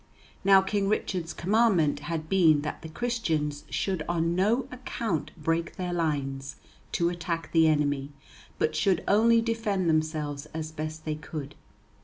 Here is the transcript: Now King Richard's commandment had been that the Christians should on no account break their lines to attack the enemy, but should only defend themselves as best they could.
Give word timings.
Now 0.43 0.61
King 0.61 0.89
Richard's 0.89 1.31
commandment 1.31 1.99
had 1.99 2.27
been 2.27 2.61
that 2.63 2.81
the 2.81 2.89
Christians 2.89 3.65
should 3.69 4.01
on 4.09 4.33
no 4.33 4.67
account 4.71 5.29
break 5.37 5.75
their 5.75 5.93
lines 5.93 6.55
to 6.93 7.09
attack 7.09 7.51
the 7.51 7.67
enemy, 7.67 8.09
but 8.57 8.75
should 8.75 9.03
only 9.07 9.41
defend 9.41 9.87
themselves 9.87 10.47
as 10.55 10.71
best 10.71 11.05
they 11.05 11.13
could. 11.13 11.53